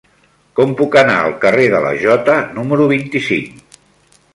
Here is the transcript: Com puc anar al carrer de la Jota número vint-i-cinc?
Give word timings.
Com 0.59 0.73
puc 0.79 0.97
anar 1.01 1.19
al 1.25 1.37
carrer 1.45 1.69
de 1.75 1.85
la 1.85 1.95
Jota 2.07 2.41
número 2.59 2.93
vint-i-cinc? 2.97 3.79